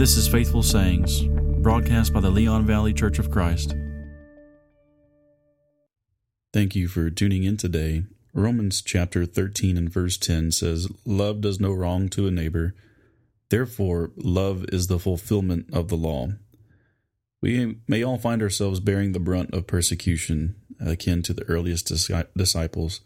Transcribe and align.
This 0.00 0.16
is 0.16 0.26
Faithful 0.26 0.62
Sayings, 0.62 1.24
broadcast 1.60 2.14
by 2.14 2.20
the 2.20 2.30
Leon 2.30 2.64
Valley 2.64 2.94
Church 2.94 3.18
of 3.18 3.30
Christ. 3.30 3.74
Thank 6.54 6.74
you 6.74 6.88
for 6.88 7.10
tuning 7.10 7.44
in 7.44 7.58
today. 7.58 8.04
Romans 8.32 8.80
chapter 8.80 9.26
13 9.26 9.76
and 9.76 9.92
verse 9.92 10.16
10 10.16 10.52
says, 10.52 10.88
Love 11.04 11.42
does 11.42 11.60
no 11.60 11.70
wrong 11.70 12.08
to 12.08 12.26
a 12.26 12.30
neighbor. 12.30 12.74
Therefore, 13.50 14.10
love 14.16 14.64
is 14.72 14.86
the 14.86 14.98
fulfillment 14.98 15.66
of 15.70 15.88
the 15.88 15.98
law. 15.98 16.28
We 17.42 17.76
may 17.86 18.02
all 18.02 18.16
find 18.16 18.40
ourselves 18.40 18.80
bearing 18.80 19.12
the 19.12 19.20
brunt 19.20 19.52
of 19.52 19.66
persecution 19.66 20.54
akin 20.80 21.22
to 21.24 21.34
the 21.34 21.44
earliest 21.44 21.92
disciples 22.34 23.02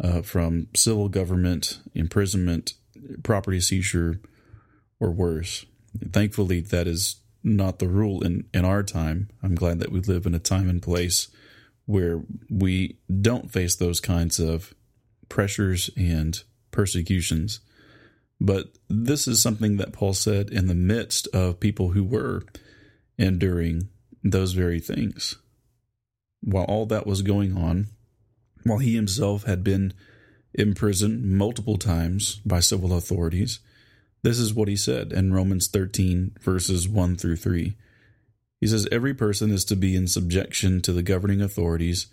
uh, 0.00 0.22
from 0.22 0.68
civil 0.76 1.08
government, 1.08 1.80
imprisonment, 1.96 2.74
property 3.24 3.58
seizure, 3.58 4.20
or 5.00 5.10
worse. 5.10 5.66
Thankfully, 6.12 6.60
that 6.60 6.86
is 6.86 7.16
not 7.44 7.78
the 7.78 7.88
rule 7.88 8.22
in, 8.22 8.44
in 8.54 8.64
our 8.64 8.82
time. 8.82 9.28
I'm 9.42 9.54
glad 9.54 9.78
that 9.80 9.92
we 9.92 10.00
live 10.00 10.26
in 10.26 10.34
a 10.34 10.38
time 10.38 10.68
and 10.68 10.82
place 10.82 11.28
where 11.86 12.22
we 12.48 12.98
don't 13.20 13.50
face 13.50 13.74
those 13.74 14.00
kinds 14.00 14.38
of 14.38 14.74
pressures 15.28 15.90
and 15.96 16.42
persecutions. 16.70 17.60
But 18.40 18.72
this 18.88 19.28
is 19.28 19.42
something 19.42 19.76
that 19.76 19.92
Paul 19.92 20.14
said 20.14 20.50
in 20.50 20.66
the 20.66 20.74
midst 20.74 21.28
of 21.28 21.60
people 21.60 21.90
who 21.90 22.04
were 22.04 22.42
enduring 23.18 23.88
those 24.22 24.52
very 24.52 24.80
things. 24.80 25.36
While 26.40 26.64
all 26.64 26.86
that 26.86 27.06
was 27.06 27.22
going 27.22 27.56
on, 27.56 27.88
while 28.64 28.78
he 28.78 28.94
himself 28.94 29.44
had 29.44 29.62
been 29.62 29.92
imprisoned 30.54 31.24
multiple 31.24 31.76
times 31.76 32.36
by 32.44 32.60
civil 32.60 32.96
authorities, 32.96 33.60
this 34.22 34.38
is 34.38 34.54
what 34.54 34.68
he 34.68 34.76
said 34.76 35.12
in 35.12 35.34
Romans 35.34 35.66
13, 35.66 36.36
verses 36.40 36.88
1 36.88 37.16
through 37.16 37.36
3. 37.36 37.74
He 38.60 38.66
says, 38.68 38.86
Every 38.92 39.14
person 39.14 39.50
is 39.50 39.64
to 39.64 39.74
be 39.74 39.96
in 39.96 40.06
subjection 40.06 40.80
to 40.82 40.92
the 40.92 41.02
governing 41.02 41.40
authorities, 41.40 42.06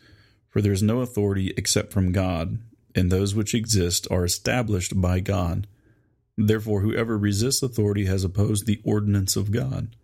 for 0.50 0.60
there 0.60 0.72
is 0.72 0.82
no 0.82 1.02
authority 1.02 1.54
except 1.56 1.94
from 1.94 2.12
God, 2.12 2.58
and 2.96 3.12
those 3.12 3.36
which 3.36 3.54
exist 3.54 4.08
are 4.10 4.26
established 4.26 5.00
by 5.00 5.20
God. 5.20 5.68
Therefore, 6.36 6.82
whoever 6.82 7.16
resists 7.16 7.62
authority 7.62 8.06
has 8.06 8.24
opposed 8.24 8.66
the 8.66 8.82
ordinance 8.84 9.36
of 9.36 9.52
God, 9.52 9.96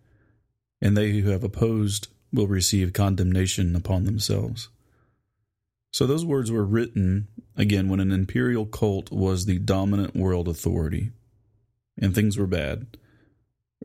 and 0.80 0.96
they 0.96 1.10
who 1.10 1.30
have 1.30 1.42
opposed 1.42 2.06
will 2.32 2.46
receive 2.46 2.92
condemnation 2.92 3.74
upon 3.74 4.04
themselves. 4.04 4.68
So, 5.92 6.06
those 6.06 6.24
words 6.24 6.52
were 6.52 6.64
written 6.64 7.26
again 7.56 7.88
when 7.88 7.98
an 7.98 8.12
imperial 8.12 8.66
cult 8.66 9.10
was 9.10 9.46
the 9.46 9.58
dominant 9.58 10.14
world 10.14 10.46
authority 10.46 11.10
and 12.00 12.14
things 12.14 12.36
were 12.36 12.46
bad. 12.46 12.86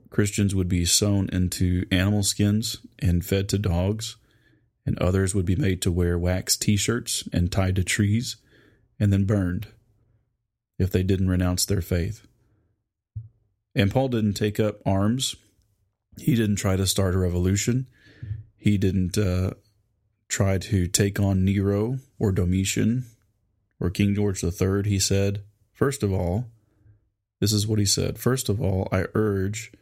Christians 0.10 0.54
would 0.54 0.68
be 0.68 0.86
sewn 0.86 1.30
into 1.32 1.86
animal 1.92 2.24
skins 2.24 2.78
and 3.00 3.26
fed 3.26 3.50
to 3.50 3.58
dogs, 3.58 4.18
and 4.86 4.98
others 5.00 5.34
would 5.34 5.46
be 5.46 5.56
made 5.56 5.82
to 5.82 5.92
wear 5.92 6.18
wax 6.18 6.58
t 6.58 6.76
shirts 6.76 7.28
and 7.32 7.52
tied 7.52 7.76
to 7.76 7.84
trees 7.84 8.38
and 9.00 9.12
then 9.12 9.26
burned 9.26 9.68
if 10.78 10.92
they 10.92 11.04
didn't 11.04 11.30
renounce 11.30 11.66
their 11.66 11.82
faith. 11.82 12.28
And 13.76 13.92
Paul 13.92 14.10
didn't 14.10 14.34
take 14.34 14.60
up 14.60 14.80
arms. 14.86 15.36
He 16.18 16.36
didn't 16.36 16.58
try 16.58 16.76
to 16.76 16.88
start 16.88 17.16
a 17.16 17.20
revolution. 17.20 17.88
He 18.58 18.78
didn't 18.78 19.18
uh, 19.18 19.52
try 20.28 20.58
to 20.58 20.88
take 20.88 21.20
on 21.20 21.46
Nero 21.46 22.00
or 22.20 22.32
Domitian 22.32 23.06
or 23.80 23.90
King 23.90 24.14
George 24.14 24.44
III. 24.44 24.84
He 24.84 25.00
said, 25.00 25.44
first 25.72 26.04
of 26.04 26.12
all, 26.12 26.46
this 27.42 27.52
is 27.52 27.68
what 27.68 27.80
he 27.80 27.86
said. 27.86 28.20
First 28.20 28.48
of 28.48 28.62
all, 28.62 28.88
I 28.92 29.06
urge 29.16 29.74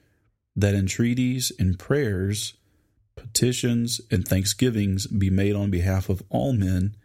that 0.55 0.73
entreaties 0.73 1.52
and 1.59 1.77
prayers, 1.77 2.53
petitions 3.15 3.99
and 4.09 4.25
thanksgivings 4.25 5.05
be 5.05 5.29
made 5.29 5.55
on 5.55 5.69
behalf 5.69 6.09
of 6.09 6.23
all 6.30 6.53
men, 6.53 6.95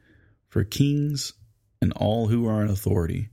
for 0.48 0.62
kings 0.62 1.32
and 1.82 1.92
all 1.94 2.28
who 2.28 2.46
are 2.46 2.62
in 2.62 2.70
authority, 2.70 3.30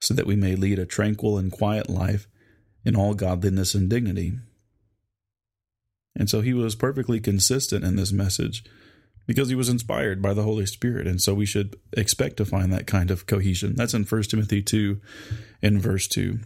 so 0.00 0.12
that 0.14 0.26
we 0.26 0.34
may 0.34 0.56
lead 0.56 0.80
a 0.80 0.84
tranquil 0.84 1.38
and 1.38 1.52
quiet 1.52 1.88
life 1.88 2.26
in 2.84 2.96
all 2.96 3.14
godliness 3.14 3.74
and 3.76 3.88
dignity. 3.88 4.32
And 6.16 6.28
so 6.28 6.40
he 6.40 6.52
was 6.52 6.74
perfectly 6.74 7.20
consistent 7.20 7.84
in 7.84 7.94
this 7.94 8.12
message 8.12 8.64
because 9.26 9.48
he 9.48 9.54
was 9.54 9.68
inspired 9.68 10.20
by 10.20 10.34
the 10.34 10.42
Holy 10.42 10.66
Spirit. 10.66 11.06
And 11.06 11.20
so 11.20 11.34
we 11.34 11.46
should 11.46 11.76
expect 11.92 12.36
to 12.38 12.44
find 12.44 12.72
that 12.72 12.86
kind 12.86 13.10
of 13.10 13.26
cohesion. 13.26 13.74
That's 13.74 13.94
in 13.94 14.04
1 14.04 14.22
Timothy 14.24 14.62
2 14.62 15.00
in 15.62 15.80
verse 15.80 16.08
2. 16.08 16.40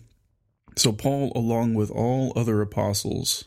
So 0.77 0.93
Paul, 0.93 1.33
along 1.35 1.75
with 1.75 1.91
all 1.91 2.33
other 2.37 2.61
apostles, 2.61 3.45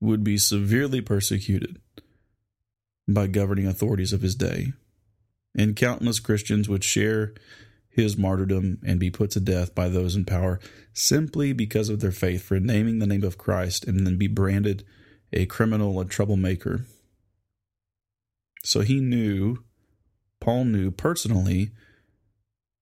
would 0.00 0.24
be 0.24 0.38
severely 0.38 1.00
persecuted 1.00 1.78
by 3.06 3.26
governing 3.26 3.66
authorities 3.66 4.12
of 4.12 4.22
his 4.22 4.34
day. 4.34 4.72
And 5.56 5.76
countless 5.76 6.20
Christians 6.20 6.68
would 6.68 6.84
share 6.84 7.34
his 7.90 8.16
martyrdom 8.16 8.78
and 8.86 9.00
be 9.00 9.10
put 9.10 9.30
to 9.32 9.40
death 9.40 9.74
by 9.74 9.88
those 9.88 10.14
in 10.14 10.24
power 10.24 10.60
simply 10.92 11.52
because 11.52 11.88
of 11.88 12.00
their 12.00 12.12
faith 12.12 12.42
for 12.44 12.60
naming 12.60 12.98
the 12.98 13.06
name 13.06 13.24
of 13.24 13.38
Christ 13.38 13.84
and 13.86 14.06
then 14.06 14.16
be 14.16 14.28
branded 14.28 14.84
a 15.32 15.46
criminal, 15.46 16.00
a 16.00 16.04
troublemaker, 16.04 16.86
so 18.68 18.80
he 18.80 19.00
knew, 19.00 19.64
Paul 20.40 20.66
knew 20.66 20.90
personally 20.90 21.70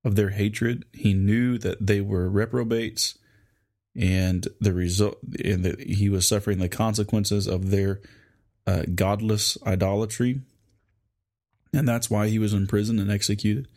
of 0.05 0.17
their 0.17 0.31
hatred. 0.31 0.85
He 0.93 1.15
knew 1.15 1.59
that 1.59 1.87
they 1.87 2.01
were 2.01 2.29
reprobates 2.29 3.17
and 3.95 4.49
the 4.61 4.73
result 4.73 5.17
and 5.45 5.65
that 5.65 5.81
he 5.81 6.09
was 6.09 6.27
suffering 6.27 6.59
the 6.59 6.69
consequences 6.69 7.47
of 7.47 7.71
their 7.71 8.01
uh, 8.67 8.83
godless 8.97 9.57
idolatry. 9.65 10.41
And 11.73 11.87
that's 11.87 12.11
why 12.11 12.27
he 12.27 12.41
was 12.41 12.53
imprisoned 12.53 12.99
and 12.99 13.11
executed. 13.11 13.69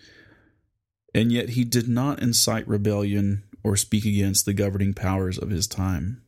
And 1.14 1.32
yet 1.32 1.50
he 1.50 1.64
did 1.64 1.88
not 1.88 2.24
incite 2.24 2.68
rebellion 2.68 3.44
or 3.64 3.76
speak 3.76 4.06
against 4.06 4.48
the 4.48 4.54
governing 4.54 4.96
powers 4.96 5.38
of 5.38 5.52
his 5.52 5.68
time. 5.68 6.24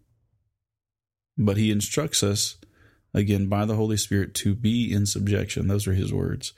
But 1.40 1.58
he 1.58 1.72
instructs 1.72 2.22
us 2.22 2.58
again 3.14 3.48
by 3.48 3.66
the 3.66 3.76
Holy 3.76 3.98
Spirit 3.98 4.34
to 4.36 4.56
be 4.56 4.92
in 4.92 5.06
subjection. 5.06 5.68
Those 5.68 5.88
are 5.88 5.94
his 5.94 6.14
words. 6.14 6.54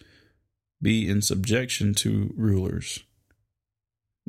Be 0.81 1.09
in 1.09 1.21
subjection 1.21 1.93
to 1.95 2.33
rulers. 2.35 3.03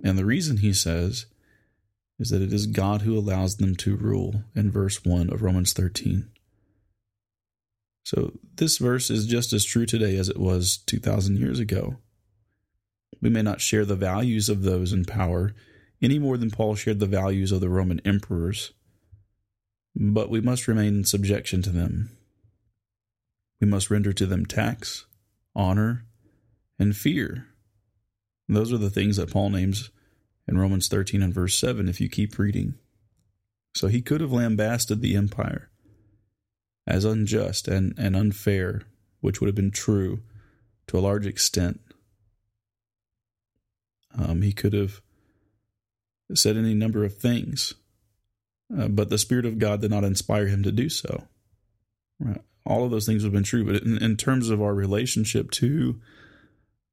And 0.03 0.19
the 0.19 0.25
reason 0.25 0.59
he 0.59 0.73
says 0.73 1.27
is 2.19 2.31
that 2.31 2.43
it 2.43 2.53
is 2.53 2.67
God 2.67 3.03
who 3.03 3.19
allows 3.19 3.57
them 3.57 3.75
to 3.77 3.97
rule 3.97 4.45
in 4.55 4.71
verse 4.71 5.05
1 5.05 5.31
of 5.31 5.43
Romans 5.43 5.73
13. 5.73 6.31
So 8.05 8.33
this 8.57 8.79
verse 8.79 9.11
is 9.11 9.27
just 9.27 9.53
as 9.53 9.65
true 9.65 9.87
today 9.87 10.17
as 10.17 10.29
it 10.29 10.39
was 10.39 10.79
2,000 10.87 11.39
years 11.39 11.59
ago. 11.59 11.97
We 13.21 13.31
may 13.31 13.43
not 13.43 13.61
share 13.61 13.85
the 13.85 13.97
values 13.97 14.49
of 14.49 14.63
those 14.63 14.93
in 14.93 15.05
power 15.05 15.55
any 16.03 16.19
more 16.19 16.37
than 16.37 16.51
Paul 16.51 16.75
shared 16.75 17.01
the 17.01 17.07
values 17.07 17.51
of 17.51 17.61
the 17.61 17.71
Roman 17.71 18.01
emperors 18.05 18.73
but 19.95 20.29
we 20.29 20.41
must 20.41 20.69
remain 20.69 20.99
in 20.99 21.05
subjection 21.05 21.63
to 21.63 21.71
them. 21.71 22.11
We 23.61 23.67
must 23.67 23.91
render 23.91 24.13
to 24.13 24.27
them 24.27 24.47
tax, 24.47 25.07
honor, 25.55 26.05
and 26.79 26.97
fear. 26.97 27.49
Those 28.49 28.73
are 28.73 28.79
the 28.79 28.91
things 28.91 29.17
that 29.17 29.31
Paul 29.31 29.51
names 29.51 29.91
in 30.47 30.59
Romans 30.59 30.89
13 30.89 31.23
and 31.23 31.33
verse 31.33 31.57
7 31.57 31.89
if 31.89 32.01
you 32.01 32.09
keep 32.09 32.39
reading. 32.39 32.75
So 33.75 33.89
he 33.89 34.03
could 34.03 34.21
have 34.21 34.33
lambasted 34.33 35.01
the 35.01 35.17
empire 35.17 35.71
as 36.87 37.05
unjust 37.05 37.67
and, 37.67 37.95
and 37.97 38.15
unfair, 38.15 38.83
which 39.21 39.41
would 39.41 39.49
have 39.49 39.55
been 39.55 39.71
true 39.71 40.23
to 40.89 40.99
a 40.99 41.01
large 41.01 41.27
extent. 41.27 41.81
Um, 44.17 44.43
he 44.43 44.53
could 44.53 44.75
have 44.75 45.01
said 46.35 46.57
any 46.57 46.75
number 46.75 47.05
of 47.05 47.17
things 47.17 47.75
uh, 48.77 48.89
but 48.89 49.11
the 49.11 49.19
Spirit 49.19 49.47
of 49.47 49.59
God 49.59 49.81
did 49.81 49.91
not 49.91 50.05
inspire 50.05 50.47
him 50.47 50.63
to 50.63 50.73
do 50.73 50.89
so. 50.89 51.25
Right? 52.19 52.41
All 52.65 52.85
of 52.85 52.91
those 52.91 53.07
things 53.07 53.23
have 53.23 53.33
been 53.33 53.43
true, 53.43 53.65
but 53.65 53.83
in, 53.83 54.03
in 54.03 54.17
terms 54.17 54.49
of 54.49 54.63
our 54.63 54.75
relationship 54.75 55.51
to 55.53 56.01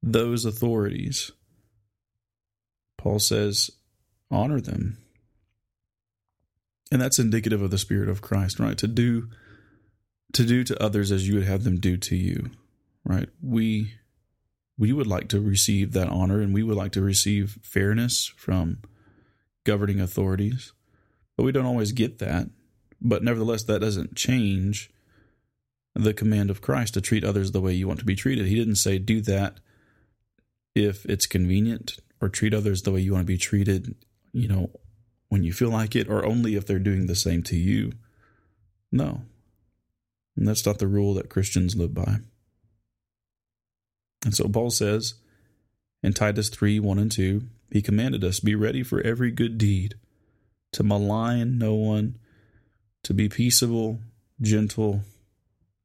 those 0.02 0.44
authorities, 0.44 1.30
Paul 2.98 3.18
says, 3.18 3.70
honor 4.30 4.60
them. 4.60 4.98
And 6.90 7.00
that's 7.00 7.18
indicative 7.18 7.62
of 7.62 7.70
the 7.70 7.78
Spirit 7.78 8.08
of 8.08 8.20
Christ, 8.20 8.58
right? 8.60 8.76
To 8.78 8.86
do 8.86 9.28
to 10.34 10.44
do 10.44 10.64
to 10.64 10.82
others 10.82 11.12
as 11.12 11.28
you 11.28 11.34
would 11.34 11.46
have 11.46 11.64
them 11.64 11.78
do 11.78 11.96
to 11.96 12.16
you. 12.16 12.50
Right? 13.04 13.28
We 13.42 13.94
we 14.78 14.92
would 14.92 15.06
like 15.06 15.28
to 15.28 15.40
receive 15.40 15.92
that 15.92 16.08
honor 16.08 16.40
and 16.40 16.52
we 16.52 16.62
would 16.62 16.76
like 16.76 16.92
to 16.92 17.02
receive 17.02 17.58
fairness 17.62 18.32
from 18.36 18.78
governing 19.64 20.00
authorities. 20.00 20.72
But 21.36 21.44
we 21.44 21.52
don't 21.52 21.66
always 21.66 21.92
get 21.92 22.18
that. 22.18 22.50
But 23.00 23.22
nevertheless, 23.22 23.64
that 23.64 23.80
doesn't 23.80 24.16
change 24.16 24.90
the 25.94 26.14
command 26.14 26.50
of 26.50 26.60
Christ 26.60 26.94
to 26.94 27.00
treat 27.00 27.24
others 27.24 27.52
the 27.52 27.60
way 27.60 27.72
you 27.72 27.86
want 27.86 27.98
to 28.00 28.04
be 28.04 28.14
treated. 28.14 28.46
He 28.46 28.54
didn't 28.54 28.76
say, 28.76 28.98
do 28.98 29.20
that 29.22 29.58
if 30.74 31.04
it's 31.06 31.26
convenient 31.26 31.98
or 32.20 32.28
treat 32.28 32.54
others 32.54 32.82
the 32.82 32.92
way 32.92 33.00
you 33.00 33.12
want 33.12 33.22
to 33.22 33.32
be 33.32 33.38
treated, 33.38 33.94
you 34.32 34.48
know, 34.48 34.70
when 35.28 35.42
you 35.42 35.52
feel 35.52 35.70
like 35.70 35.96
it 35.96 36.08
or 36.08 36.24
only 36.24 36.54
if 36.54 36.66
they're 36.66 36.78
doing 36.78 37.06
the 37.06 37.14
same 37.14 37.42
to 37.42 37.56
you. 37.56 37.92
No. 38.90 39.22
And 40.36 40.46
that's 40.46 40.64
not 40.64 40.78
the 40.78 40.86
rule 40.86 41.14
that 41.14 41.28
Christians 41.28 41.76
live 41.76 41.94
by. 41.94 42.18
And 44.24 44.34
so 44.34 44.48
Paul 44.48 44.70
says 44.70 45.14
in 46.02 46.12
Titus 46.12 46.48
3 46.48 46.80
1 46.80 46.98
and 46.98 47.10
2, 47.10 47.42
he 47.70 47.82
commanded 47.82 48.22
us, 48.24 48.40
Be 48.40 48.54
ready 48.54 48.82
for 48.82 49.00
every 49.00 49.30
good 49.30 49.58
deed, 49.58 49.94
to 50.72 50.82
malign 50.82 51.58
no 51.58 51.74
one, 51.74 52.18
to 53.04 53.14
be 53.14 53.28
peaceable, 53.28 54.00
gentle, 54.40 55.02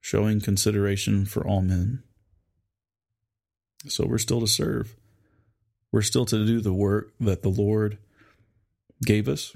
showing 0.02 0.40
consideration 0.40 1.26
for 1.26 1.46
all 1.46 1.62
men. 1.62 2.04
So 3.88 4.06
we're 4.06 4.18
still 4.18 4.40
to 4.40 4.48
serve. 4.48 4.96
We're 5.92 6.02
still 6.02 6.26
to 6.26 6.46
do 6.46 6.60
the 6.60 6.74
work 6.74 7.12
that 7.20 7.44
the 7.44 7.50
Lord 7.50 7.98
gave 9.06 9.28
us 9.28 9.56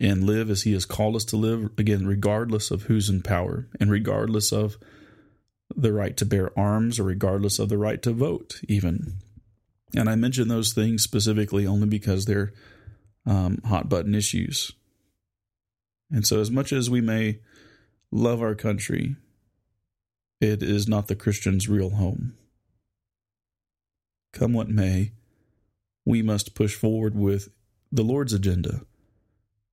and 0.00 0.24
live 0.24 0.50
as 0.50 0.62
He 0.62 0.72
has 0.72 0.84
called 0.84 1.16
us 1.16 1.24
to 1.26 1.36
live, 1.36 1.70
again, 1.78 2.06
regardless 2.06 2.70
of 2.70 2.82
who's 2.84 3.08
in 3.08 3.22
power 3.22 3.68
and 3.78 3.90
regardless 3.90 4.52
of 4.52 4.76
the 5.74 5.92
right 5.92 6.16
to 6.16 6.26
bear 6.26 6.56
arms 6.58 6.98
or 6.98 7.04
regardless 7.04 7.58
of 7.58 7.68
the 7.68 7.78
right 7.78 8.02
to 8.02 8.12
vote, 8.12 8.60
even. 8.68 9.18
And 9.96 10.08
I 10.08 10.14
mention 10.14 10.48
those 10.48 10.72
things 10.72 11.02
specifically 11.02 11.66
only 11.66 11.86
because 11.86 12.24
they're 12.24 12.52
um, 13.26 13.58
hot 13.64 13.88
button 13.88 14.14
issues. 14.14 14.72
And 16.10 16.26
so, 16.26 16.40
as 16.40 16.50
much 16.50 16.72
as 16.72 16.90
we 16.90 17.00
may 17.00 17.38
love 18.10 18.42
our 18.42 18.54
country, 18.54 19.16
it 20.40 20.62
is 20.62 20.88
not 20.88 21.08
the 21.08 21.16
Christian's 21.16 21.68
real 21.68 21.90
home. 21.90 22.34
Come 24.32 24.52
what 24.52 24.68
may, 24.68 25.12
we 26.04 26.22
must 26.22 26.54
push 26.54 26.74
forward 26.74 27.14
with 27.14 27.48
the 27.90 28.02
Lord's 28.02 28.32
agenda, 28.32 28.82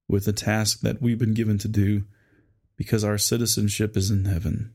with 0.07 0.25
the 0.25 0.33
task 0.33 0.81
that 0.81 1.01
we've 1.01 1.19
been 1.19 1.33
given 1.33 1.57
to 1.59 1.67
do, 1.67 2.03
because 2.77 3.03
our 3.03 3.17
citizenship 3.17 3.97
is 3.97 4.11
in 4.11 4.25
heaven, 4.25 4.73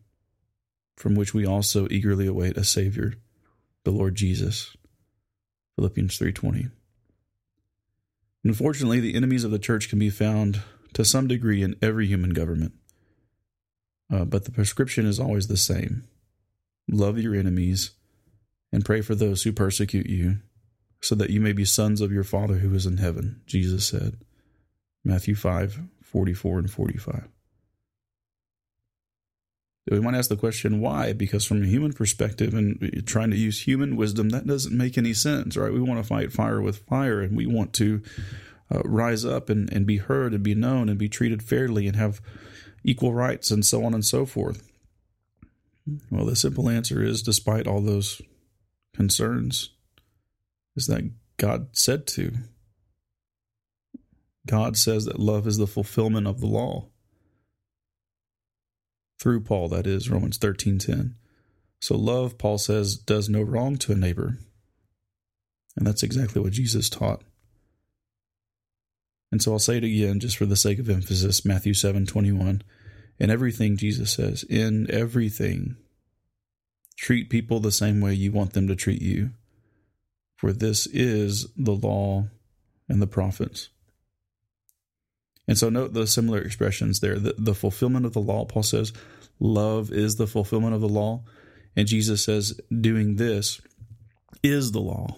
from 0.96 1.14
which 1.14 1.32
we 1.32 1.46
also 1.46 1.86
eagerly 1.90 2.26
await 2.26 2.56
a 2.56 2.64
Savior, 2.64 3.14
the 3.84 3.90
Lord 3.90 4.14
Jesus. 4.14 4.76
Philippians 5.76 6.18
3:20. 6.18 6.70
Unfortunately, 8.44 9.00
the 9.00 9.14
enemies 9.14 9.42
of 9.42 9.50
the 9.50 9.58
church 9.58 9.88
can 9.88 9.98
be 9.98 10.10
found 10.10 10.62
to 10.92 11.04
some 11.04 11.26
degree 11.26 11.62
in 11.62 11.76
every 11.80 12.06
human 12.06 12.30
government. 12.30 12.72
Uh, 14.12 14.24
but 14.24 14.44
the 14.44 14.52
prescription 14.52 15.06
is 15.06 15.18
always 15.18 15.48
the 15.48 15.56
same 15.56 16.04
love 16.86 17.18
your 17.18 17.34
enemies 17.34 17.92
and 18.70 18.84
pray 18.84 19.00
for 19.00 19.14
those 19.14 19.42
who 19.42 19.52
persecute 19.52 20.06
you, 20.06 20.38
so 21.00 21.14
that 21.14 21.30
you 21.30 21.40
may 21.40 21.52
be 21.52 21.64
sons 21.64 22.00
of 22.00 22.12
your 22.12 22.24
Father 22.24 22.56
who 22.56 22.74
is 22.74 22.84
in 22.84 22.98
heaven, 22.98 23.40
Jesus 23.46 23.86
said. 23.86 24.18
Matthew 25.04 25.34
5 25.34 25.80
44 26.02 26.58
and 26.58 26.70
45. 26.70 27.28
We 29.90 30.00
might 30.00 30.14
ask 30.14 30.30
the 30.30 30.36
question, 30.36 30.80
why? 30.80 31.12
Because 31.12 31.44
from 31.44 31.62
a 31.62 31.66
human 31.66 31.92
perspective 31.92 32.54
and 32.54 33.02
trying 33.06 33.30
to 33.30 33.36
use 33.36 33.66
human 33.66 33.96
wisdom, 33.96 34.30
that 34.30 34.46
doesn't 34.46 34.76
make 34.76 34.96
any 34.96 35.12
sense, 35.12 35.58
right? 35.58 35.72
We 35.72 35.80
want 35.80 36.00
to 36.00 36.08
fight 36.08 36.32
fire 36.32 36.62
with 36.62 36.86
fire 36.86 37.20
and 37.20 37.36
we 37.36 37.46
want 37.46 37.74
to 37.74 38.02
uh, 38.74 38.80
rise 38.84 39.26
up 39.26 39.50
and, 39.50 39.70
and 39.70 39.86
be 39.86 39.98
heard 39.98 40.32
and 40.32 40.42
be 40.42 40.54
known 40.54 40.88
and 40.88 40.98
be 40.98 41.10
treated 41.10 41.42
fairly 41.42 41.86
and 41.86 41.96
have 41.96 42.22
equal 42.82 43.12
rights 43.12 43.50
and 43.50 43.64
so 43.64 43.84
on 43.84 43.92
and 43.92 44.04
so 44.04 44.24
forth. 44.24 44.66
Well, 46.10 46.24
the 46.24 46.36
simple 46.36 46.70
answer 46.70 47.02
is 47.02 47.22
despite 47.22 47.66
all 47.66 47.82
those 47.82 48.22
concerns, 48.94 49.70
is 50.76 50.86
that 50.86 51.10
God 51.36 51.68
said 51.72 52.06
to. 52.08 52.32
God 54.46 54.78
says 54.78 55.04
that 55.04 55.18
love 55.18 55.46
is 55.46 55.58
the 55.58 55.66
fulfillment 55.66 56.26
of 56.26 56.40
the 56.40 56.46
law 56.46 56.88
through 59.18 59.40
Paul, 59.42 59.68
that 59.68 59.86
is, 59.86 60.10
Romans 60.10 60.38
13:10. 60.38 61.14
So 61.80 61.96
love, 61.96 62.38
Paul 62.38 62.58
says, 62.58 62.96
does 62.96 63.28
no 63.28 63.42
wrong 63.42 63.76
to 63.78 63.92
a 63.92 63.96
neighbor. 63.96 64.38
And 65.76 65.86
that's 65.86 66.02
exactly 66.02 66.40
what 66.40 66.52
Jesus 66.52 66.88
taught. 66.88 67.22
And 69.30 69.42
so 69.42 69.52
I'll 69.52 69.58
say 69.58 69.78
it 69.78 69.84
again 69.84 70.20
just 70.20 70.36
for 70.36 70.46
the 70.46 70.56
sake 70.56 70.78
of 70.78 70.88
emphasis, 70.88 71.44
Matthew 71.44 71.72
7:21. 71.72 72.62
In 73.18 73.30
everything 73.30 73.76
Jesus 73.76 74.12
says, 74.12 74.44
in 74.44 74.90
everything 74.90 75.76
treat 76.96 77.30
people 77.30 77.60
the 77.60 77.72
same 77.72 78.00
way 78.00 78.14
you 78.14 78.32
want 78.32 78.52
them 78.52 78.68
to 78.68 78.76
treat 78.76 79.02
you. 79.02 79.30
For 80.36 80.52
this 80.52 80.86
is 80.86 81.48
the 81.56 81.74
law 81.74 82.28
and 82.88 83.02
the 83.02 83.06
prophets. 83.06 83.68
And 85.46 85.58
so 85.58 85.68
note 85.68 85.92
the 85.92 86.06
similar 86.06 86.40
expressions 86.40 87.00
there. 87.00 87.18
The, 87.18 87.34
the 87.36 87.54
fulfillment 87.54 88.06
of 88.06 88.12
the 88.12 88.20
law, 88.20 88.44
Paul 88.44 88.62
says, 88.62 88.92
love 89.38 89.90
is 89.90 90.16
the 90.16 90.26
fulfillment 90.26 90.74
of 90.74 90.80
the 90.80 90.88
law. 90.88 91.24
And 91.76 91.86
Jesus 91.86 92.24
says, 92.24 92.58
doing 92.68 93.16
this 93.16 93.60
is 94.42 94.72
the 94.72 94.80
law, 94.80 95.16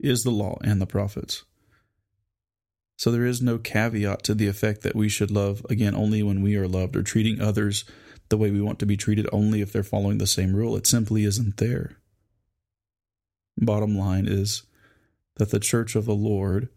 is 0.00 0.24
the 0.24 0.30
law 0.30 0.58
and 0.62 0.80
the 0.80 0.86
prophets. 0.86 1.44
So 2.96 3.12
there 3.12 3.24
is 3.24 3.40
no 3.40 3.58
caveat 3.58 4.24
to 4.24 4.34
the 4.34 4.48
effect 4.48 4.82
that 4.82 4.96
we 4.96 5.08
should 5.08 5.30
love, 5.30 5.64
again, 5.70 5.94
only 5.94 6.22
when 6.22 6.42
we 6.42 6.56
are 6.56 6.66
loved 6.66 6.96
or 6.96 7.02
treating 7.02 7.40
others 7.40 7.84
the 8.28 8.36
way 8.36 8.50
we 8.50 8.60
want 8.60 8.78
to 8.80 8.86
be 8.86 8.96
treated 8.96 9.28
only 9.32 9.60
if 9.60 9.72
they're 9.72 9.82
following 9.84 10.18
the 10.18 10.26
same 10.26 10.54
rule. 10.54 10.76
It 10.76 10.86
simply 10.86 11.24
isn't 11.24 11.58
there. 11.58 11.96
Bottom 13.56 13.96
line 13.96 14.26
is 14.26 14.64
that 15.36 15.50
the 15.50 15.60
church 15.60 15.94
of 15.94 16.04
the 16.04 16.14
Lord 16.14 16.68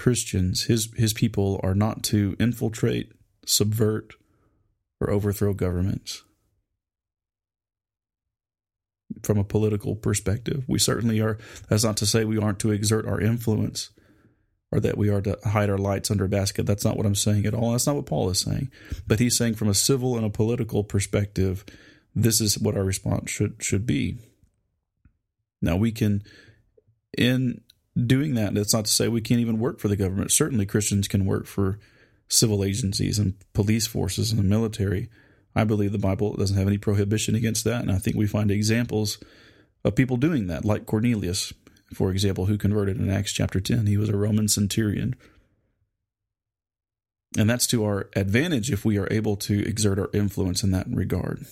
Christians, 0.00 0.64
his 0.64 0.90
his 0.96 1.12
people, 1.12 1.60
are 1.62 1.74
not 1.74 2.02
to 2.04 2.34
infiltrate, 2.40 3.12
subvert, 3.44 4.14
or 4.98 5.10
overthrow 5.10 5.52
governments. 5.52 6.22
From 9.22 9.36
a 9.36 9.44
political 9.44 9.96
perspective, 9.96 10.64
we 10.66 10.78
certainly 10.78 11.20
are. 11.20 11.36
That's 11.68 11.84
not 11.84 11.98
to 11.98 12.06
say 12.06 12.24
we 12.24 12.38
aren't 12.38 12.60
to 12.60 12.70
exert 12.70 13.06
our 13.06 13.20
influence 13.20 13.90
or 14.72 14.80
that 14.80 14.96
we 14.96 15.10
are 15.10 15.20
to 15.20 15.38
hide 15.44 15.68
our 15.68 15.76
lights 15.76 16.10
under 16.10 16.24
a 16.24 16.28
basket. 16.28 16.64
That's 16.64 16.84
not 16.84 16.96
what 16.96 17.04
I'm 17.04 17.14
saying 17.14 17.44
at 17.44 17.52
all. 17.52 17.72
That's 17.72 17.86
not 17.86 17.96
what 17.96 18.06
Paul 18.06 18.30
is 18.30 18.38
saying. 18.38 18.70
But 19.06 19.18
he's 19.18 19.36
saying 19.36 19.56
from 19.56 19.68
a 19.68 19.74
civil 19.74 20.16
and 20.16 20.24
a 20.24 20.30
political 20.30 20.82
perspective, 20.82 21.62
this 22.14 22.40
is 22.40 22.58
what 22.58 22.74
our 22.74 22.84
response 22.84 23.30
should 23.30 23.56
should 23.62 23.84
be. 23.84 24.16
Now 25.60 25.76
we 25.76 25.92
can 25.92 26.22
in 27.18 27.60
doing 27.96 28.34
that, 28.34 28.54
that's 28.54 28.74
not 28.74 28.84
to 28.86 28.90
say 28.90 29.08
we 29.08 29.20
can't 29.20 29.40
even 29.40 29.58
work 29.58 29.80
for 29.80 29.88
the 29.88 29.96
government. 29.96 30.32
Certainly, 30.32 30.66
Christians 30.66 31.08
can 31.08 31.24
work 31.24 31.46
for 31.46 31.78
civil 32.28 32.64
agencies 32.64 33.18
and 33.18 33.34
police 33.52 33.86
forces 33.86 34.30
and 34.30 34.38
the 34.38 34.44
military. 34.44 35.08
I 35.54 35.64
believe 35.64 35.92
the 35.92 35.98
Bible 35.98 36.34
doesn't 36.34 36.56
have 36.56 36.68
any 36.68 36.78
prohibition 36.78 37.34
against 37.34 37.64
that, 37.64 37.82
and 37.82 37.90
I 37.90 37.98
think 37.98 38.16
we 38.16 38.26
find 38.26 38.50
examples 38.50 39.18
of 39.84 39.96
people 39.96 40.16
doing 40.16 40.46
that, 40.46 40.64
like 40.64 40.86
Cornelius, 40.86 41.52
for 41.92 42.10
example, 42.10 42.46
who 42.46 42.56
converted 42.56 42.98
in 42.98 43.10
Acts 43.10 43.32
chapter 43.32 43.60
10. 43.60 43.86
He 43.86 43.96
was 43.96 44.08
a 44.08 44.16
Roman 44.16 44.48
centurion. 44.48 45.16
And 47.36 47.48
that's 47.48 47.66
to 47.68 47.84
our 47.84 48.08
advantage 48.14 48.70
if 48.70 48.84
we 48.84 48.98
are 48.98 49.08
able 49.10 49.36
to 49.36 49.60
exert 49.66 49.98
our 49.98 50.10
influence 50.12 50.62
in 50.62 50.70
that 50.72 50.86
regard. 50.88 51.46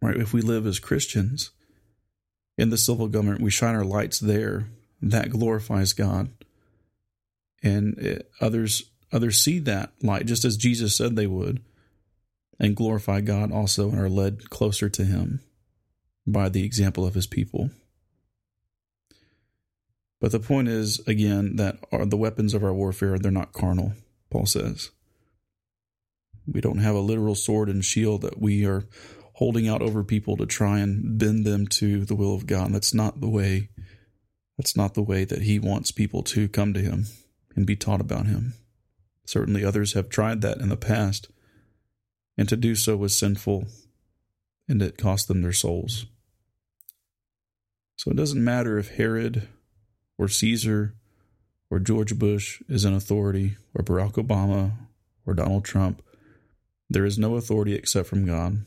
Right? 0.00 0.16
If 0.16 0.32
we 0.32 0.40
live 0.40 0.66
as 0.66 0.78
Christians, 0.78 1.50
in 2.56 2.70
the 2.70 2.78
civil 2.78 3.08
government, 3.08 3.40
we 3.40 3.50
shine 3.50 3.74
our 3.74 3.84
lights 3.84 4.20
there. 4.20 4.68
That 5.02 5.30
glorifies 5.30 5.92
God, 5.92 6.30
and 7.62 7.98
it, 7.98 8.30
others 8.40 8.84
others 9.12 9.38
see 9.38 9.58
that 9.60 9.92
light 10.02 10.26
just 10.26 10.44
as 10.44 10.56
Jesus 10.56 10.96
said 10.96 11.14
they 11.14 11.26
would, 11.26 11.62
and 12.58 12.76
glorify 12.76 13.20
God 13.20 13.52
also, 13.52 13.90
and 13.90 13.98
are 13.98 14.08
led 14.08 14.48
closer 14.48 14.88
to 14.88 15.04
Him 15.04 15.40
by 16.26 16.48
the 16.48 16.64
example 16.64 17.06
of 17.06 17.14
His 17.14 17.26
people. 17.26 17.70
But 20.20 20.32
the 20.32 20.40
point 20.40 20.68
is, 20.68 21.00
again, 21.06 21.56
that 21.56 21.78
are 21.92 22.06
the 22.06 22.16
weapons 22.16 22.54
of 22.54 22.64
our 22.64 22.72
warfare, 22.72 23.18
they're 23.18 23.30
not 23.30 23.52
carnal, 23.52 23.92
Paul 24.30 24.46
says. 24.46 24.90
We 26.46 26.62
don't 26.62 26.78
have 26.78 26.94
a 26.94 27.00
literal 27.00 27.34
sword 27.34 27.68
and 27.68 27.84
shield 27.84 28.22
that 28.22 28.40
we 28.40 28.64
are 28.64 28.84
holding 29.34 29.68
out 29.68 29.82
over 29.82 30.04
people 30.04 30.36
to 30.36 30.46
try 30.46 30.78
and 30.78 31.18
bend 31.18 31.44
them 31.44 31.66
to 31.66 32.04
the 32.04 32.14
will 32.14 32.34
of 32.34 32.46
God. 32.46 32.72
That's 32.72 32.94
not 32.94 33.20
the 33.20 33.28
way. 33.28 33.68
That's 34.56 34.76
not 34.76 34.94
the 34.94 35.02
way 35.02 35.24
that 35.24 35.42
He 35.42 35.58
wants 35.58 35.90
people 35.90 36.22
to 36.24 36.48
come 36.48 36.72
to 36.74 36.80
Him 36.80 37.06
and 37.56 37.66
be 37.66 37.76
taught 37.76 38.00
about 38.00 38.26
Him. 38.26 38.54
Certainly, 39.26 39.64
others 39.64 39.94
have 39.94 40.08
tried 40.08 40.40
that 40.42 40.58
in 40.58 40.68
the 40.68 40.76
past, 40.76 41.28
and 42.38 42.48
to 42.48 42.56
do 42.56 42.74
so 42.74 42.96
was 42.96 43.18
sinful, 43.18 43.66
and 44.68 44.80
it 44.80 44.98
cost 44.98 45.28
them 45.28 45.42
their 45.42 45.52
souls. 45.52 46.06
So 47.96 48.10
it 48.10 48.16
doesn't 48.16 48.42
matter 48.42 48.78
if 48.78 48.96
Herod 48.96 49.48
or 50.18 50.28
Caesar 50.28 50.94
or 51.70 51.80
George 51.80 52.18
Bush 52.18 52.62
is 52.68 52.84
an 52.84 52.94
authority, 52.94 53.56
or 53.74 53.82
Barack 53.82 54.12
Obama 54.12 54.72
or 55.26 55.34
Donald 55.34 55.64
Trump. 55.64 56.02
There 56.88 57.04
is 57.04 57.18
no 57.18 57.34
authority 57.34 57.74
except 57.74 58.06
from 58.06 58.26
God 58.26 58.64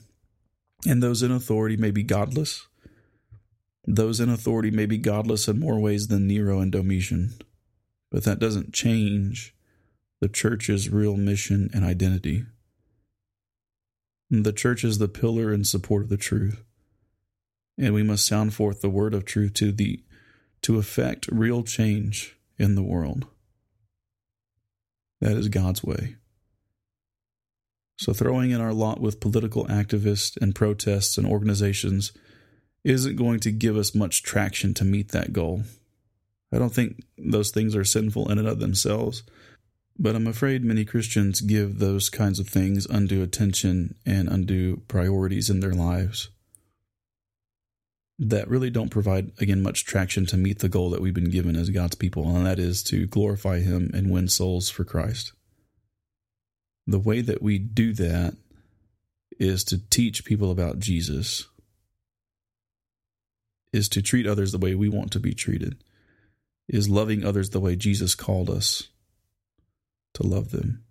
and 0.85 1.01
those 1.01 1.23
in 1.23 1.31
authority 1.31 1.77
may 1.77 1.91
be 1.91 2.03
godless. 2.03 2.67
Those 3.85 4.19
in 4.19 4.29
authority 4.29 4.69
may 4.69 4.85
be 4.85 4.97
godless 4.97 5.47
in 5.47 5.59
more 5.59 5.79
ways 5.79 6.07
than 6.07 6.27
Nero 6.27 6.59
and 6.59 6.71
Domitian. 6.71 7.33
But 8.11 8.23
that 8.25 8.39
doesn't 8.39 8.73
change 8.73 9.55
the 10.19 10.29
church's 10.29 10.89
real 10.89 11.15
mission 11.15 11.69
and 11.73 11.83
identity. 11.83 12.45
The 14.29 14.53
church 14.53 14.83
is 14.83 14.97
the 14.97 15.07
pillar 15.07 15.53
and 15.53 15.65
support 15.65 16.03
of 16.03 16.09
the 16.09 16.17
truth. 16.17 16.63
And 17.77 17.93
we 17.93 18.03
must 18.03 18.25
sound 18.25 18.53
forth 18.53 18.81
the 18.81 18.89
word 18.89 19.13
of 19.13 19.25
truth 19.25 19.53
to 19.55 19.71
the 19.71 20.03
to 20.63 20.79
effect 20.79 21.27
real 21.31 21.63
change 21.63 22.35
in 22.57 22.75
the 22.75 22.83
world. 22.83 23.27
That 25.21 25.37
is 25.37 25.49
God's 25.49 25.83
way. 25.83 26.15
So 27.97 28.13
throwing 28.13 28.51
in 28.51 28.61
our 28.61 28.73
lot 28.73 29.01
with 29.01 29.19
political 29.19 29.65
activists 29.65 30.37
and 30.37 30.53
protests 30.53 31.17
and 31.17 31.25
organizations 31.25 32.11
isn't 32.83 33.15
going 33.15 33.39
to 33.41 33.51
give 33.51 33.75
us 33.75 33.95
much 33.95 34.23
traction 34.23 34.73
to 34.75 34.85
meet 34.85 35.09
that 35.09 35.33
goal. 35.33 35.63
I 36.51 36.59
don't 36.59 36.73
think 36.73 37.03
those 37.17 37.51
things 37.51 37.75
are 37.75 37.83
sinful 37.83 38.31
in 38.31 38.37
and 38.37 38.47
of 38.47 38.59
themselves, 38.59 39.23
but 39.99 40.15
I'm 40.15 40.27
afraid 40.27 40.63
many 40.63 40.85
Christians 40.85 41.41
give 41.41 41.79
those 41.79 42.09
kinds 42.09 42.39
of 42.39 42.47
things 42.47 42.85
undue 42.85 43.23
attention 43.23 43.95
and 44.05 44.29
undue 44.29 44.83
priorities 44.87 45.49
in 45.49 45.59
their 45.59 45.73
lives 45.73 46.29
that 48.19 48.47
really 48.47 48.69
don't 48.69 48.89
provide, 48.89 49.31
again, 49.39 49.61
much 49.61 49.85
traction 49.85 50.25
to 50.27 50.37
meet 50.37 50.59
the 50.59 50.69
goal 50.69 50.89
that 50.89 51.01
we've 51.01 51.13
been 51.13 51.29
given 51.29 51.55
as 51.55 51.69
God's 51.69 51.95
people, 51.95 52.35
and 52.35 52.45
that 52.45 52.59
is 52.59 52.81
to 52.83 53.05
glorify 53.05 53.59
Him 53.59 53.91
and 53.93 54.09
win 54.09 54.27
souls 54.27 54.69
for 54.69 54.83
Christ. 54.83 55.33
The 56.87 56.99
way 56.99 57.21
that 57.21 57.41
we 57.41 57.59
do 57.59 57.93
that 57.93 58.35
is 59.39 59.63
to 59.65 59.77
teach 59.77 60.25
people 60.25 60.49
about 60.49 60.79
Jesus, 60.79 61.47
is 63.73 63.89
to 63.89 64.01
treat 64.01 64.25
others 64.25 64.51
the 64.51 64.57
way 64.57 64.73
we 64.73 64.89
want 64.89 65.11
to 65.11 65.19
be 65.19 65.33
treated, 65.33 65.83
is 66.67 66.89
loving 66.89 67.25
others 67.25 67.49
the 67.49 67.59
way 67.59 67.75
Jesus 67.75 68.15
called 68.15 68.49
us 68.49 68.87
to 70.13 70.25
love 70.25 70.51
them. 70.51 70.83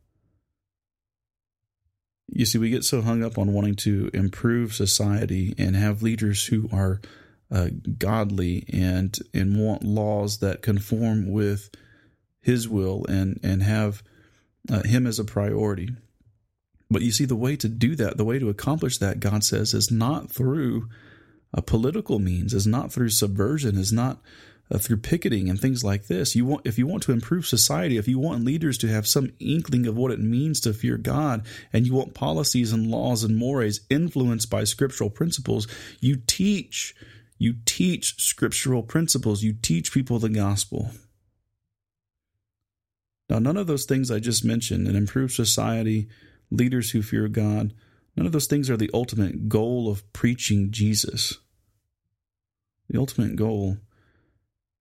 You 2.28 2.44
see, 2.44 2.58
we 2.58 2.70
get 2.70 2.84
so 2.84 3.02
hung 3.02 3.22
up 3.22 3.38
on 3.38 3.52
wanting 3.52 3.76
to 3.76 4.10
improve 4.12 4.74
society 4.74 5.54
and 5.58 5.76
have 5.76 6.02
leaders 6.02 6.46
who 6.46 6.68
are 6.72 7.00
uh, 7.50 7.68
godly 7.98 8.66
and 8.72 9.16
and 9.32 9.58
want 9.58 9.84
laws 9.84 10.38
that 10.38 10.62
conform 10.62 11.30
with 11.30 11.70
His 12.40 12.68
will 12.68 13.06
and 13.08 13.38
and 13.42 13.62
have 13.62 14.02
uh, 14.70 14.82
Him 14.82 15.06
as 15.06 15.18
a 15.18 15.24
priority. 15.24 15.90
But 16.90 17.02
you 17.02 17.10
see, 17.10 17.24
the 17.24 17.34
way 17.36 17.56
to 17.56 17.68
do 17.68 17.96
that, 17.96 18.16
the 18.16 18.24
way 18.24 18.38
to 18.38 18.48
accomplish 18.48 18.98
that, 18.98 19.20
God 19.20 19.42
says, 19.42 19.74
is 19.74 19.90
not 19.90 20.30
through 20.30 20.88
a 21.52 21.62
political 21.62 22.18
means, 22.18 22.54
is 22.54 22.66
not 22.66 22.92
through 22.92 23.08
subversion, 23.10 23.76
is 23.76 23.92
not 23.92 24.20
uh, 24.70 24.78
through 24.78 24.98
picketing 24.98 25.48
and 25.48 25.60
things 25.60 25.82
like 25.82 26.06
this. 26.06 26.36
You 26.36 26.44
want, 26.44 26.66
if 26.66 26.78
you 26.78 26.86
want 26.86 27.02
to 27.04 27.12
improve 27.12 27.46
society, 27.46 27.96
if 27.96 28.08
you 28.08 28.18
want 28.18 28.44
leaders 28.44 28.78
to 28.78 28.88
have 28.88 29.06
some 29.06 29.32
inkling 29.38 29.86
of 29.86 29.96
what 29.96 30.10
it 30.10 30.20
means 30.20 30.60
to 30.60 30.72
fear 30.72 30.96
God, 30.96 31.46
and 31.72 31.86
you 31.86 31.94
want 31.94 32.14
policies 32.14 32.72
and 32.72 32.90
laws 32.90 33.24
and 33.24 33.36
mores 33.36 33.80
influenced 33.90 34.50
by 34.50 34.64
scriptural 34.64 35.10
principles, 35.10 35.66
you 36.00 36.16
teach, 36.26 36.94
you 37.38 37.54
teach 37.64 38.20
scriptural 38.20 38.82
principles. 38.82 39.42
You 39.42 39.52
teach 39.52 39.92
people 39.92 40.18
the 40.18 40.28
gospel. 40.28 40.90
Now, 43.28 43.38
none 43.38 43.56
of 43.56 43.66
those 43.66 43.84
things 43.84 44.10
I 44.10 44.20
just 44.20 44.44
mentioned, 44.44 44.86
an 44.86 44.96
improved 44.96 45.34
society, 45.34 46.08
leaders 46.50 46.90
who 46.90 47.02
fear 47.02 47.28
God, 47.28 47.74
none 48.16 48.26
of 48.26 48.32
those 48.32 48.46
things 48.46 48.70
are 48.70 48.76
the 48.76 48.90
ultimate 48.94 49.48
goal 49.48 49.90
of 49.90 50.10
preaching 50.12 50.70
Jesus. 50.70 51.38
The 52.88 52.98
ultimate 52.98 53.36
goal 53.36 53.78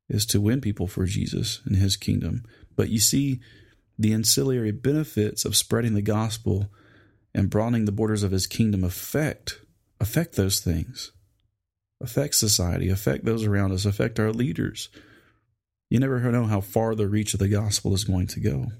is 0.07 0.25
to 0.27 0.41
win 0.41 0.61
people 0.61 0.87
for 0.87 1.05
Jesus 1.05 1.61
and 1.65 1.75
his 1.75 1.97
kingdom. 1.97 2.43
But 2.75 2.89
you 2.89 2.99
see, 2.99 3.39
the 3.97 4.13
ancillary 4.13 4.71
benefits 4.71 5.45
of 5.45 5.55
spreading 5.55 5.95
the 5.95 6.01
gospel 6.01 6.69
and 7.33 7.49
broadening 7.49 7.85
the 7.85 7.91
borders 7.91 8.23
of 8.23 8.31
his 8.31 8.47
kingdom 8.47 8.83
affect 8.83 9.61
affect 9.99 10.35
those 10.35 10.59
things. 10.59 11.11
Affect 12.01 12.35
society, 12.35 12.89
affect 12.89 13.25
those 13.25 13.45
around 13.45 13.71
us, 13.71 13.85
affect 13.85 14.19
our 14.19 14.31
leaders. 14.31 14.89
You 15.89 15.99
never 15.99 16.19
know 16.31 16.45
how 16.45 16.61
far 16.61 16.95
the 16.95 17.07
reach 17.07 17.33
of 17.33 17.39
the 17.39 17.47
gospel 17.47 17.93
is 17.93 18.03
going 18.03 18.27
to 18.27 18.39
go. 18.39 18.71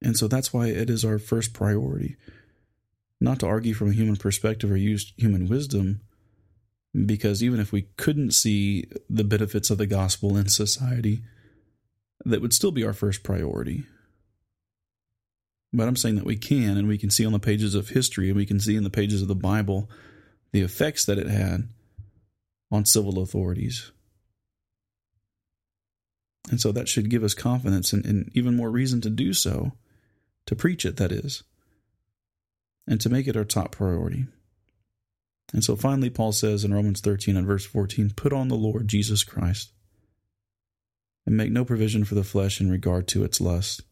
And 0.00 0.16
so 0.16 0.28
that's 0.28 0.52
why 0.52 0.68
it 0.68 0.88
is 0.88 1.04
our 1.04 1.18
first 1.18 1.52
priority. 1.52 2.16
Not 3.20 3.40
to 3.40 3.46
argue 3.46 3.74
from 3.74 3.90
a 3.90 3.94
human 3.94 4.16
perspective 4.16 4.70
or 4.70 4.76
use 4.76 5.12
human 5.16 5.48
wisdom, 5.48 6.00
because 7.06 7.42
even 7.42 7.58
if 7.58 7.72
we 7.72 7.88
couldn't 7.96 8.32
see 8.32 8.84
the 9.10 9.24
benefits 9.24 9.70
of 9.70 9.78
the 9.78 9.86
gospel 9.86 10.36
in 10.36 10.48
society, 10.48 11.22
that 12.24 12.40
would 12.40 12.52
still 12.52 12.70
be 12.70 12.84
our 12.84 12.92
first 12.92 13.22
priority. 13.24 13.84
But 15.72 15.88
I'm 15.88 15.96
saying 15.96 16.14
that 16.14 16.24
we 16.24 16.36
can, 16.36 16.78
and 16.78 16.88
we 16.88 16.96
can 16.96 17.10
see 17.10 17.26
on 17.26 17.32
the 17.32 17.38
pages 17.38 17.74
of 17.74 17.90
history, 17.90 18.28
and 18.28 18.36
we 18.36 18.46
can 18.46 18.60
see 18.60 18.76
in 18.76 18.84
the 18.84 18.90
pages 18.90 19.20
of 19.20 19.28
the 19.28 19.34
Bible 19.34 19.90
the 20.52 20.62
effects 20.62 21.04
that 21.04 21.18
it 21.18 21.26
had 21.26 21.68
on 22.70 22.84
civil 22.84 23.20
authorities. 23.20 23.90
And 26.50 26.60
so 26.60 26.72
that 26.72 26.88
should 26.88 27.10
give 27.10 27.22
us 27.22 27.34
confidence 27.34 27.92
and, 27.92 28.04
and 28.06 28.30
even 28.34 28.56
more 28.56 28.70
reason 28.70 29.00
to 29.02 29.10
do 29.10 29.32
so, 29.32 29.72
to 30.46 30.56
preach 30.56 30.84
it, 30.84 30.96
that 30.96 31.12
is, 31.12 31.42
and 32.86 33.00
to 33.00 33.10
make 33.10 33.26
it 33.26 33.36
our 33.36 33.44
top 33.44 33.72
priority. 33.72 34.26
And 35.52 35.64
so 35.64 35.76
finally, 35.76 36.10
Paul 36.10 36.32
says 36.32 36.64
in 36.64 36.74
Romans 36.74 37.00
13 37.00 37.36
and 37.36 37.46
verse 37.46 37.64
14 37.64 38.12
Put 38.16 38.32
on 38.32 38.48
the 38.48 38.54
Lord 38.54 38.88
Jesus 38.88 39.24
Christ 39.24 39.72
and 41.26 41.36
make 41.36 41.50
no 41.50 41.64
provision 41.64 42.04
for 42.04 42.14
the 42.14 42.24
flesh 42.24 42.60
in 42.60 42.70
regard 42.70 43.06
to 43.08 43.24
its 43.24 43.40
lust. 43.40 43.82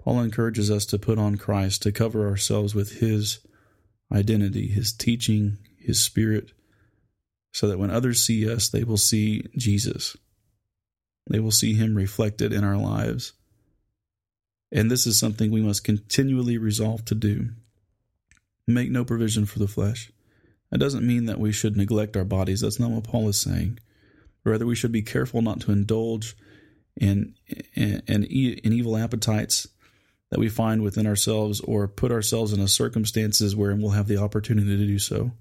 Paul 0.00 0.20
encourages 0.20 0.70
us 0.70 0.86
to 0.86 0.98
put 0.98 1.18
on 1.18 1.36
Christ, 1.36 1.82
to 1.82 1.90
cover 1.90 2.28
ourselves 2.28 2.74
with 2.74 3.00
his 3.00 3.40
identity, 4.12 4.68
his 4.68 4.92
teaching, 4.92 5.58
his 5.78 6.00
spirit, 6.00 6.52
so 7.52 7.66
that 7.66 7.78
when 7.78 7.90
others 7.90 8.22
see 8.22 8.48
us, 8.48 8.68
they 8.68 8.84
will 8.84 8.96
see 8.96 9.44
Jesus. 9.56 10.16
They 11.28 11.40
will 11.40 11.50
see 11.50 11.74
him 11.74 11.94
reflected 11.94 12.52
in 12.52 12.64
our 12.64 12.76
lives. 12.76 13.32
And 14.72 14.90
this 14.90 15.06
is 15.06 15.18
something 15.18 15.50
we 15.50 15.62
must 15.62 15.84
continually 15.84 16.58
resolve 16.58 17.04
to 17.06 17.14
do 17.14 17.50
make 18.66 18.90
no 18.90 19.04
provision 19.04 19.46
for 19.46 19.58
the 19.58 19.68
flesh. 19.68 20.10
That 20.70 20.78
doesn't 20.78 21.06
mean 21.06 21.26
that 21.26 21.38
we 21.38 21.52
should 21.52 21.76
neglect 21.76 22.16
our 22.16 22.24
bodies. 22.24 22.60
That's 22.60 22.80
not 22.80 22.90
what 22.90 23.04
Paul 23.04 23.28
is 23.28 23.40
saying. 23.40 23.78
Rather, 24.44 24.66
we 24.66 24.74
should 24.74 24.92
be 24.92 25.02
careful 25.02 25.42
not 25.42 25.60
to 25.60 25.72
indulge 25.72 26.36
in, 26.96 27.34
in, 27.74 28.02
in, 28.06 28.24
evil 28.24 28.96
appetites 28.96 29.68
that 30.30 30.40
we 30.40 30.48
find 30.48 30.82
within 30.82 31.06
ourselves 31.06 31.60
or 31.60 31.86
put 31.86 32.10
ourselves 32.10 32.52
in 32.52 32.60
a 32.60 32.68
circumstances 32.68 33.54
wherein 33.54 33.80
we'll 33.80 33.90
have 33.90 34.08
the 34.08 34.16
opportunity 34.16 34.76
to 34.76 34.86
do 34.86 34.98
so. 34.98 35.32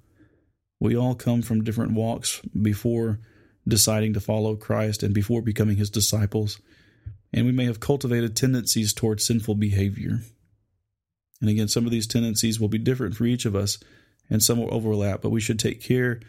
We 0.79 0.95
all 0.95 1.15
come 1.15 1.41
from 1.41 1.63
different 1.63 1.93
walks 1.93 2.41
before 2.61 3.19
deciding 3.67 4.13
to 4.13 4.19
follow 4.19 4.55
Christ 4.55 5.03
and 5.03 5.13
before 5.13 5.41
becoming 5.41 5.77
his 5.77 5.89
disciples, 5.89 6.59
and 7.33 7.45
we 7.45 7.51
may 7.51 7.65
have 7.65 7.79
cultivated 7.79 8.35
tendencies 8.35 8.93
towards 8.93 9.25
sinful 9.25 9.55
behavior. 9.55 10.21
And 11.41 11.49
again, 11.49 11.67
some 11.67 11.85
of 11.85 11.91
these 11.91 12.07
tendencies 12.07 12.59
will 12.59 12.69
be 12.69 12.77
different 12.77 13.15
for 13.15 13.25
each 13.25 13.45
of 13.45 13.55
us 13.55 13.77
and 14.29 14.41
some 14.41 14.59
will 14.59 14.73
overlap, 14.73 15.21
but 15.21 15.29
we 15.29 15.41
should 15.41 15.59
take 15.59 15.81
care 15.81 16.21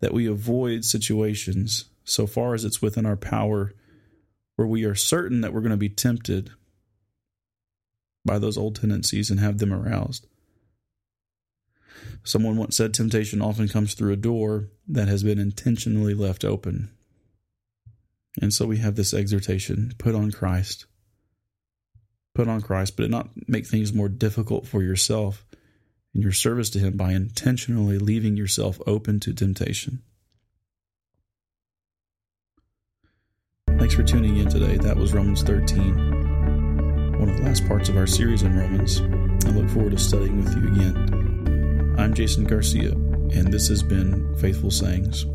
that 0.00 0.14
we 0.14 0.26
avoid 0.26 0.84
situations 0.84 1.86
so 2.04 2.26
far 2.26 2.54
as 2.54 2.64
it's 2.64 2.82
within 2.82 3.06
our 3.06 3.16
power 3.16 3.72
where 4.56 4.68
we 4.68 4.84
are 4.84 4.94
certain 4.94 5.40
that 5.40 5.52
we're 5.52 5.60
going 5.60 5.70
to 5.70 5.76
be 5.76 5.88
tempted 5.88 6.50
by 8.24 8.38
those 8.38 8.56
old 8.56 8.76
tendencies 8.76 9.30
and 9.30 9.40
have 9.40 9.58
them 9.58 9.72
aroused. 9.72 10.26
Someone 12.22 12.56
once 12.56 12.76
said 12.76 12.94
temptation 12.94 13.42
often 13.42 13.68
comes 13.68 13.94
through 13.94 14.12
a 14.12 14.16
door 14.16 14.70
that 14.88 15.08
has 15.08 15.22
been 15.22 15.38
intentionally 15.38 16.14
left 16.14 16.44
open. 16.44 16.90
And 18.40 18.52
so 18.52 18.66
we 18.66 18.78
have 18.78 18.96
this 18.96 19.14
exhortation 19.14 19.92
put 19.98 20.14
on 20.14 20.32
Christ 20.32 20.86
put 22.34 22.48
on 22.48 22.60
Christ, 22.60 22.96
but 22.96 23.10
not 23.10 23.30
make 23.48 23.66
things 23.66 23.92
more 23.94 24.08
difficult 24.08 24.66
for 24.66 24.82
yourself 24.82 25.46
in 26.14 26.22
your 26.22 26.32
service 26.32 26.70
to 26.70 26.78
Him 26.78 26.96
by 26.96 27.12
intentionally 27.12 27.98
leaving 27.98 28.36
yourself 28.36 28.80
open 28.86 29.20
to 29.20 29.32
temptation. 29.32 30.02
Thanks 33.78 33.94
for 33.94 34.02
tuning 34.02 34.36
in 34.36 34.48
today. 34.48 34.76
That 34.76 34.96
was 34.96 35.12
Romans 35.12 35.42
13, 35.42 37.18
one 37.18 37.28
of 37.28 37.36
the 37.36 37.42
last 37.42 37.66
parts 37.66 37.88
of 37.88 37.96
our 37.96 38.06
series 38.06 38.42
in 38.42 38.56
Romans. 38.56 39.00
I 39.46 39.50
look 39.50 39.68
forward 39.70 39.92
to 39.92 39.98
studying 39.98 40.42
with 40.42 40.56
you 40.56 40.68
again. 40.68 41.33
I'm 41.96 42.12
Jason 42.12 42.42
Garcia, 42.44 42.90
and 42.90 43.52
this 43.52 43.68
has 43.68 43.82
been 43.82 44.34
Faithful 44.36 44.72
Sayings. 44.72 45.26